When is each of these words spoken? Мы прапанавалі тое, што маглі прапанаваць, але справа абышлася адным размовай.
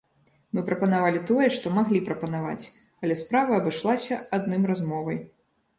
Мы 0.57 0.61
прапанавалі 0.69 1.21
тое, 1.31 1.49
што 1.59 1.73
маглі 1.77 2.03
прапанаваць, 2.09 2.65
але 3.05 3.21
справа 3.23 3.51
абышлася 3.63 4.23
адным 4.41 4.69
размовай. 4.75 5.17